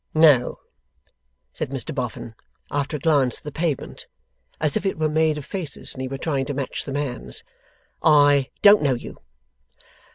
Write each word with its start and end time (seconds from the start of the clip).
'No,' 0.15 0.57
said 1.53 1.69
Mr 1.69 1.93
Boffin, 1.93 2.33
after 2.71 2.97
a 2.97 2.99
glance 2.99 3.37
at 3.37 3.43
the 3.43 3.51
pavement, 3.51 4.07
as 4.59 4.75
if 4.75 4.83
it 4.83 4.97
were 4.97 5.07
made 5.07 5.37
of 5.37 5.45
faces 5.45 5.93
and 5.93 6.01
he 6.01 6.07
were 6.07 6.17
trying 6.17 6.45
to 6.47 6.55
match 6.55 6.85
the 6.85 6.91
man's, 6.91 7.43
'I 8.01 8.49
DON'T 8.63 8.81
know 8.81 8.95
you. 8.95 9.19